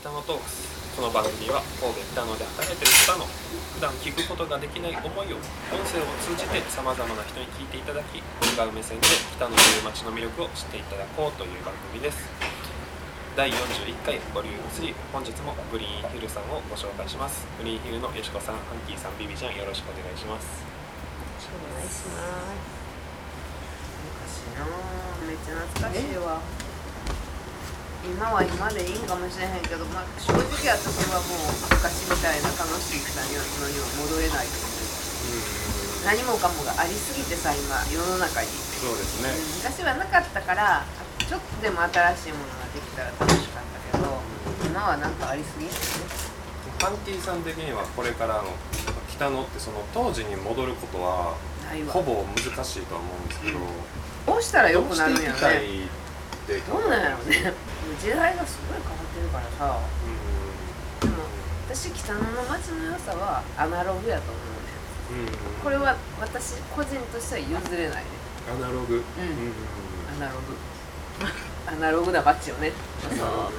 [0.00, 3.28] 北野トークスこの番組は神戸北野で働いている方の
[3.76, 8.24] 普段聞くことができない思いを音声を通じてさまざまな人に聞いていただき違
[8.64, 9.04] う目線で
[9.36, 12.16] 北野という街の魅力を知っていただこうという番組です。
[13.36, 17.44] 第41回ボリューム3本日もグリーンヒルさんをご紹介します。
[17.60, 20.64] グリーンヒルのよしこさんハンキーさんビビちゃんよろしくお願いします。
[21.44, 22.88] お願いします。
[24.16, 26.40] 昔なあめっちゃ懐かしいわ
[28.04, 30.40] 今は今でいいんかもしれへんけど、まあ、正直
[30.72, 34.80] 私はもう昔みたいな楽しい草にはのには戻れないと思う
[35.30, 35.36] う
[36.00, 36.08] ん。
[36.08, 38.48] 何もかもがありすぎてさ今世の中に、
[38.80, 39.28] そうですね
[39.60, 40.84] 昔はなかったから
[41.28, 44.16] ちょっとでも新しいものができたら楽しかったけど
[44.64, 45.12] 今はなん。
[45.20, 45.78] かありすぎてね
[46.80, 47.42] ハンキーさん。
[47.44, 48.48] 的にはこれからの
[49.12, 51.36] 北野ってその当時に戻ることは
[51.92, 53.28] ほぼ難しいとは思うん。
[53.28, 53.58] ですけど、
[54.26, 55.22] どうしたら良くなるん。
[55.22, 55.84] やろね
[56.54, 57.52] いってどうなんやろね。
[58.00, 59.78] 時代がすごい変わってるからさ。
[59.78, 61.24] うでも
[61.68, 65.24] 私北野の街の良さはアナログやと思うね。
[65.24, 65.32] んうん。
[65.62, 68.04] これは私個人としては譲れないね。
[68.50, 69.04] アナログ、うん。
[70.16, 70.56] アナログ。
[71.66, 72.72] アナログな街よね。
[73.16, 73.52] そう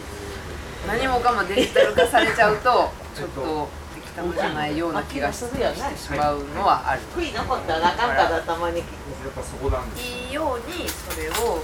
[0.88, 5.58] 何もかもデジタル化されちゃうと ちょっと適当じゃないような気がして
[5.96, 7.02] しまうのはある。
[7.16, 8.80] 悔い残ったらあかんからたまに。
[8.80, 11.64] やっぱそこなんですいいようにそれを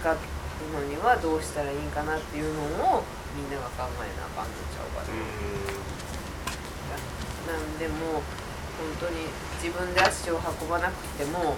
[0.00, 0.16] 使う
[0.68, 2.60] のにはどうしたらいいんかなっていうの
[2.96, 3.02] を
[3.36, 5.16] みんなが考えなあかんのちゃうかな、
[7.54, 9.28] なんでも本当に
[9.62, 11.56] 自分で足を運ばなくても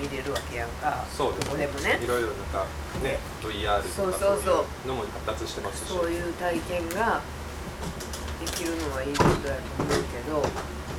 [0.00, 1.04] 見れるわけやんか。
[1.16, 1.50] そうですね。
[1.50, 1.98] ここでもね。
[2.02, 2.66] いろいろなんか
[3.02, 5.88] ね VR とかそうそうのも発達してますし。
[5.88, 7.20] そういう体験が
[8.40, 10.42] できるのはいいことだと思うけど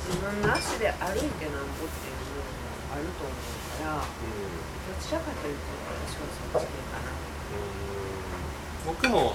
[0.08, 2.48] 自分の足で歩いてなんぼっていうのも
[2.94, 4.06] あると思うからど
[5.00, 5.64] ちらかというと
[6.06, 8.94] 私はそっち系かなうん。
[8.94, 9.34] 僕も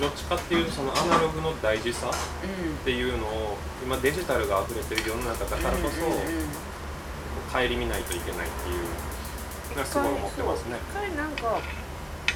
[0.00, 2.76] どっちかっていうとそのアナログの大事さっうん。
[2.84, 6.48] ていうのを今デジタルが溢れてる世の中だからこそうんうんうん。
[7.52, 8.84] 顧みないといけないっていう
[9.74, 10.76] のはすごい思ってますね。
[10.90, 11.58] 一回なんか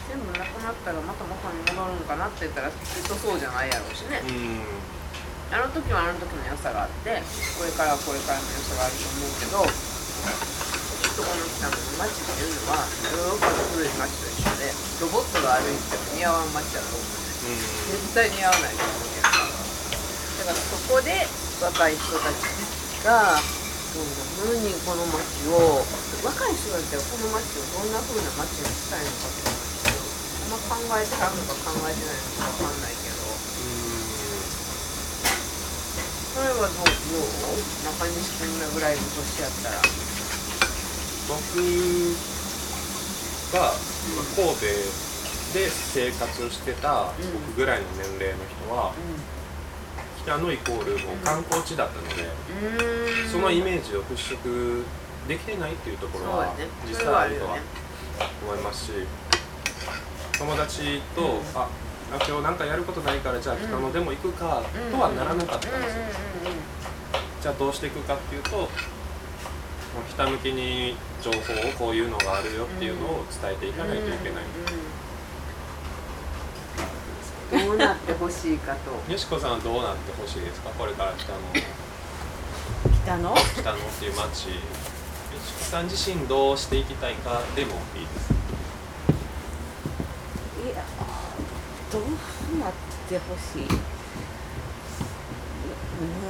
[0.09, 2.77] 全部なくなったらまた元に戻るんかなって言ったらきっ
[3.09, 4.21] とそうじゃないやろうしね。
[4.25, 4.61] うん。
[5.53, 7.21] あの時はあの時の良さがあって
[7.61, 9.61] これからはこれからの良さがあると思うけど
[11.13, 16.53] とこの北の街っていうのはヨーロッパの古い街と一緒でロボットが歩いても似合わん。
[16.57, 17.59] 街だと思うね
[17.93, 21.29] 絶対似合わないと思うけどだからそこで
[21.61, 22.41] 若い人たち
[23.05, 23.37] が
[23.93, 24.09] どん。
[24.09, 25.85] な風にこの街を
[26.25, 27.93] 若い人たちはこの街をどん。
[27.93, 30.57] な風な街にしたいのかっていうのをあん。
[30.57, 32.81] ま考えてはるのか考えてないのかわかん。
[32.81, 33.21] ないけど
[36.33, 39.77] それはどうどう中西君らぐらいの年やったら
[41.33, 41.65] 僕
[43.53, 43.73] がまあ
[44.37, 44.61] 神戸
[45.55, 47.33] で生活してたうん。
[47.33, 48.93] 僕ぐらいの年齢の人は
[50.25, 52.29] 北野イコールもう観光地だったので
[53.25, 53.31] うん。
[53.31, 54.85] そのイメージを払拭
[55.29, 56.55] できてないっていうところは
[56.87, 57.57] 実際あるとは
[58.43, 58.93] 思いますし
[60.39, 61.29] 友達とうん。
[61.55, 61.69] あ
[62.13, 66.03] あ今日なんかやることないからじゃあ北野でも行くかとはならなかったんですよ。
[67.41, 68.69] じゃあどうしていくかっていうと
[69.95, 74.83] もうひたむきに情報をこういうのがあるよっていうのを伝えていかないといけない、うん
[77.53, 79.13] どうなってほしいかと。
[79.13, 80.71] よしこさんはどうなってほしいですか？
[80.71, 81.63] これから北野来
[83.05, 83.35] たの？
[83.35, 84.55] 北野っていう街よ
[85.45, 87.43] しこさん自身どうしていきたいか？
[87.55, 88.33] でもいいです。
[90.65, 90.83] いや
[91.93, 92.03] どう
[92.59, 92.73] なっ
[93.07, 93.69] てほしい？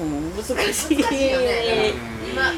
[0.03, 0.33] うん。
[0.35, 0.51] 難し
[0.93, 0.97] い。
[0.97, 1.93] 難しいよね。
[1.95, 2.57] うん今ね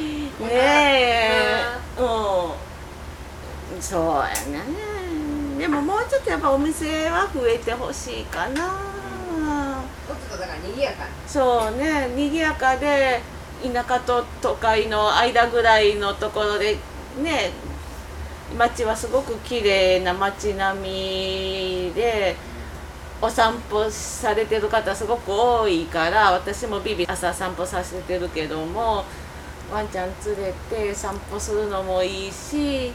[0.48, 4.28] えうんそうや
[4.58, 5.58] ね。
[5.58, 8.68] でももうちょっとやっぱお店は増えてほしいかな。
[8.68, 11.10] もうちょっとだから賑やかに。
[11.26, 12.08] そうね。
[12.16, 13.20] 賑やかで
[13.62, 16.78] 田舎と都会の間ぐらいのところで
[17.22, 17.50] ね
[18.58, 22.36] 街はすごく綺麗な街並みで
[23.20, 29.04] お散歩されてる方すごく多いから私もビビ朝散歩させてるけども
[29.72, 32.92] ワンちゃん連れて散歩するのもいいし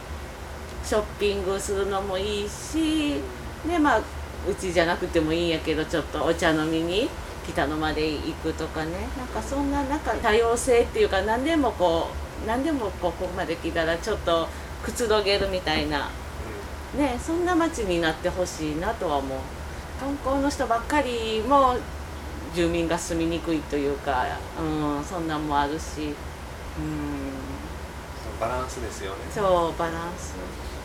[0.89, 3.21] ショッピングするのもいいし
[3.67, 4.01] でまあ
[4.49, 7.07] うちじゃなくてもいいんやけどちょっとお茶飲みに
[7.47, 8.93] 北野まで行くとかね。
[9.15, 12.07] なんかそんな中多様性っていうか何でもこ
[12.43, 14.47] う何でもここまで来たらちょっと
[14.83, 16.09] くつろげるみたいな。
[16.97, 19.39] ねそんな街になってほしいなとは思う。
[19.99, 21.75] 観光の人ばっかりも
[22.55, 24.25] 住民が住みにくいというか、
[24.59, 29.17] うん、そんなんもあるし、うん、バランスですよね。
[29.31, 30.33] そうバランス。
[30.33, 30.78] か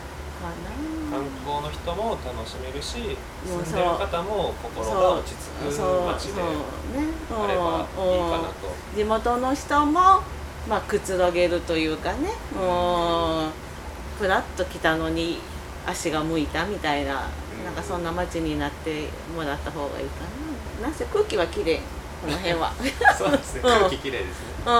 [1.11, 3.63] 観光の人も楽しめるしもう。
[3.63, 8.75] 住んでる方も心が落ち着く街であればいいかなと。
[8.95, 9.93] 地元の人も
[10.67, 12.29] まあくつろげるというかね。
[12.53, 13.49] うん
[14.17, 15.39] ふらっと来たのに
[15.85, 17.27] 足が向いたみたいな
[17.65, 20.23] なんかそんな街になってもらった方がいいか
[20.81, 20.87] な。
[20.87, 21.79] なんせ空気は綺麗。
[22.21, 22.73] この辺は。
[23.17, 23.61] そうですね。
[23.63, 24.45] うん空気きれいですね。
[24.65, 24.71] う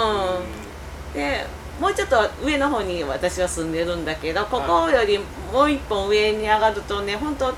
[1.11, 1.13] ん。
[1.13, 1.45] で
[1.79, 5.19] もうちょっと上の方に私は住んでるんだけどここより
[5.51, 7.53] もう一本上に上がるとね本当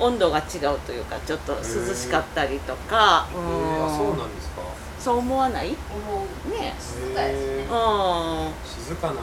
[0.00, 0.42] 温度が違
[0.74, 1.62] うというかちょっと涼
[1.94, 4.62] しかったりとか、へーあそうなんですか。
[4.98, 5.70] そう思わない？
[5.70, 5.76] ね
[6.08, 6.26] 思う。
[6.54, 7.38] え静かやしね。
[7.62, 7.68] うん。
[8.64, 9.20] 静かなの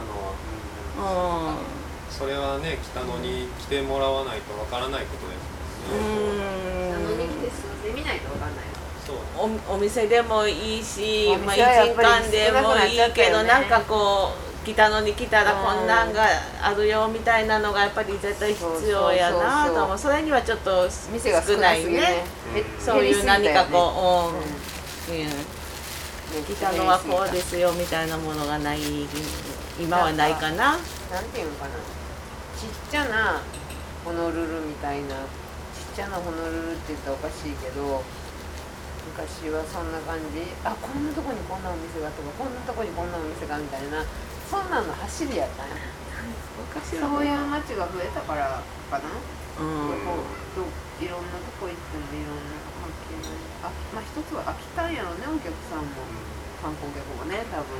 [1.02, 1.56] は、うん。
[2.10, 5.46] それはね北野に来てもらわないとわからないことです
[5.90, 8.64] もんね、なのに来て住んでみないとわかんない
[9.36, 14.32] おお店でもいいし、おまあ、店はやっぱり一間でもいいけど、ねなんかこ
[14.62, 16.22] う来たのに来たらうんこんなんが
[16.60, 19.98] あるよみたいなのがやっぱり絶対必要やなと思う。
[19.98, 22.24] それにはちょっと店が少なすぎね。
[22.52, 22.58] うん。
[22.58, 24.32] えそういう何かこ
[25.08, 25.24] う、うんうん。
[25.24, 26.44] うん。
[26.44, 28.80] 来たのはこうですよみたいなものがない
[29.80, 30.72] 今はないかな。
[30.72, 31.70] なんていうのかな。
[32.58, 33.40] ちっちゃな
[34.04, 35.08] ホノルルみたいな。
[35.08, 38.04] ちっちゃなホノルルって言ったらおかしいけど
[39.18, 40.46] 昔はそんな感じ。
[40.62, 44.06] あこんなとこにこんなお店がとかこんなとこにこんなお店がみたいな
[44.46, 45.74] そんなんの走りやったんや。
[46.70, 49.10] 昔そういう街が増えたからかな、
[49.58, 49.90] うん。
[50.54, 50.70] ど
[51.02, 56.06] いろんなとこ行ってもいろんな関係ないあまあ一つは飽きたんやろねお客さんも
[56.62, 57.74] 観光客もね多分。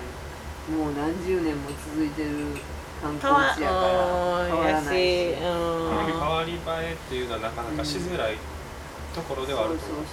[0.68, 2.52] もう何十年も続いてる
[3.00, 5.38] 観光地やから変わらないし。
[5.38, 6.02] うん。
[6.02, 8.36] やし変わり映えっていうのはなかなかしづらい
[9.14, 9.86] ところではあると。
[9.86, 10.04] 思う、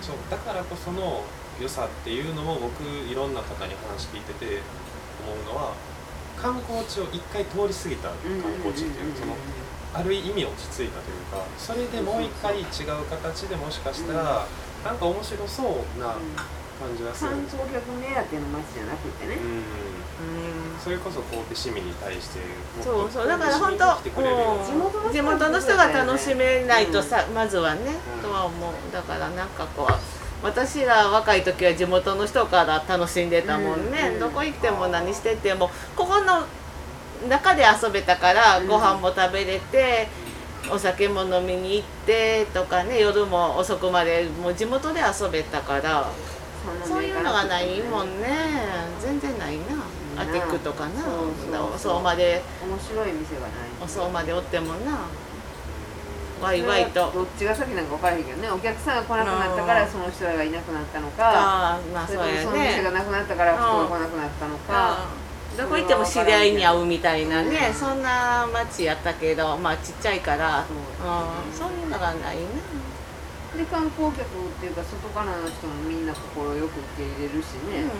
[0.00, 1.24] そうだからこその
[1.60, 4.60] 良さっていうのも僕いろんな方に話聞いてて
[5.20, 5.74] 思うのは
[6.40, 9.36] 観光地を一回通り過ぎた観光地っていうその
[9.92, 14.46] ある意味落ち着いたというかそれでもう一回違う形でもしかしたら
[14.84, 16.16] なんか面白そうな
[16.80, 17.30] 感じがする。
[17.30, 19.60] 観光客目当ての街じゃなくてね、うん。
[19.60, 20.80] うん。
[20.80, 23.28] それこそ神戸市民に対してもっとそうそう。
[23.28, 27.80] だから本当地元の人地元の人が楽しめないとさ、うまずはね、
[28.16, 28.72] うんとは思う。
[28.92, 29.92] だからなんかこう
[30.42, 34.20] 私ら若い時は地元の人から楽しんでたもんね、うんうん。
[34.20, 36.46] どこ行っても何しててもここの
[37.28, 38.66] 中で遊べたからうん。
[38.66, 40.08] ご飯も食べれて、
[40.72, 46.10] お酒も飲みに行ってとかね夜も遅くまでもう地元で遊べたから
[46.84, 48.28] そういうのがないもんね。
[49.00, 50.22] 全然ないな。
[50.22, 51.04] アティックとかな。
[51.58, 52.42] おそうまで。
[52.62, 53.50] 面白い店がない。
[53.82, 55.06] おそうまでおってもな。
[56.42, 57.10] ワイワイと。
[57.12, 58.50] どっちが先なんか分からへんけどね。
[58.50, 61.30] お客さんが来なくなったからその人らがいなくなったのか。
[61.30, 64.98] ああまあそそうやれともその店がねなくなったから人が来なくなったのか。
[65.58, 67.72] どこ行っても知り合いに会うみたいなね。
[67.74, 70.64] そんな街やったけどまあちっちゃいから。
[70.66, 70.76] そう
[71.66, 71.70] うん。
[71.70, 72.42] そういうのがないね
[73.60, 74.24] で観光客っ
[74.58, 77.90] ていうか外からの人もみんな快く受け入れるしね、うんうん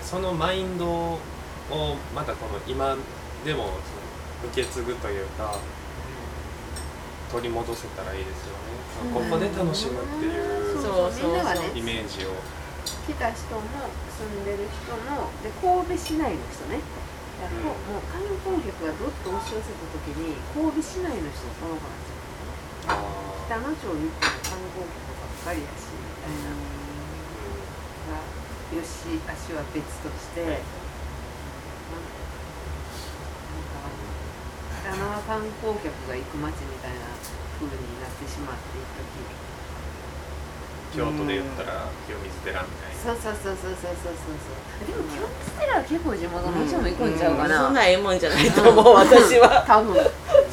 [0.00, 1.18] そのマインドを
[2.14, 2.96] またこの今
[3.44, 5.54] でもその受け継ぐというか
[7.30, 12.32] 取り戻せたらいいですよね、うんここで楽しむっていうそうそうみんながねイメージを。
[13.06, 13.62] 来た人も
[14.08, 16.80] 住んでる人もで神戸市内の人ね。
[17.40, 22.19] だからこうもう観光客がどっと押し寄せた時に神戸市内の人が来なくなっちゃうあ
[23.50, 26.54] 北の町に観光客ばっかりやしみたいな、
[28.14, 30.62] ま、よし足は別として、はい、
[34.86, 37.10] なんか観光客が行く街みたいな
[37.58, 39.18] 風になってしまっていた時
[40.94, 49.98] 京都で言ったら清水寺みたいな、うん、そうそうそうそうそうそうそうでも清水寺は結構地元の人も行くんちゃうかな、うんうん、そんなええもんじゃないと思う、私は多分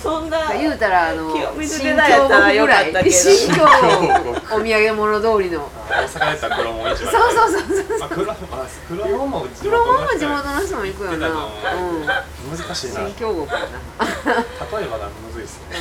[0.01, 3.15] そんな言うたらあの清水寺やったらよかったけど。
[3.15, 5.69] 新京極お土産物通りの。
[5.89, 7.11] あ大阪で言ったら黒門市場。
[7.11, 11.29] そうそうそうそうまあ、黒門も地黒門も地の元の人も行くよな、
[12.49, 13.65] 難しいな例新京極やな、
[14.81, 15.77] えばがむずいですね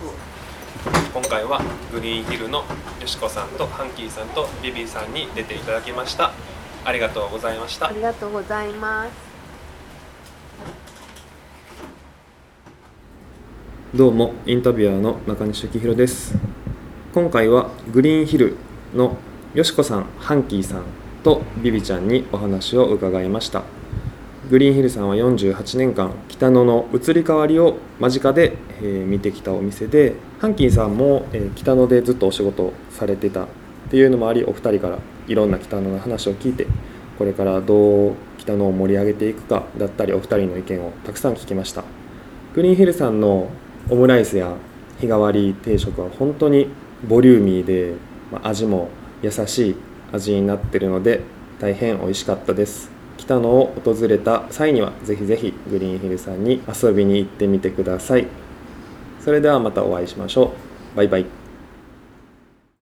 [0.00, 0.10] そう。
[1.14, 1.60] 今回は
[1.92, 2.58] グリーンヒルの
[3.00, 6.32] よしこさんとハンキーさんとビビーさんに出ていただきました。
[6.84, 7.88] ありがとうございました。
[7.88, 9.31] ありがとうございます
[13.94, 16.34] どうもインタビュアーの中西幸宏です。
[17.12, 18.56] 今回はグリーンヒル
[18.94, 19.18] の
[19.52, 20.84] よしこさんハンキーさん
[21.22, 23.64] とビビちゃんにお話を伺いました。
[24.48, 33.46] グリーンヒルさんは48年間北野の移り変わりを間近で、えー見てきたお店でハンキーさんも、えー北野でずっとお仕事をされてたっ
[33.90, 36.66] ていうのもありお二人からいろんな北野の話を聞いて
[37.18, 41.84] これからどう北野を盛り上げていくかだったりお二人の意見をたくさん聞きました。
[42.54, 43.50] グリーンヒルさんの
[43.90, 44.56] オムライスや
[45.00, 46.68] 日替わり定食は本当に
[47.06, 47.94] ボリューミーで
[48.30, 48.88] まあ味も
[49.22, 49.76] 優しい
[50.12, 51.20] 味になってるので
[51.58, 52.90] 大変美味しかったです。
[53.18, 58.26] 北野を訪れた際にはぜひぜひグリーンヒルさんに遊びに行ってみてください。
[59.20, 60.52] それではまたお会いしましょ
[60.94, 60.96] う。
[60.96, 61.41] バイバイ。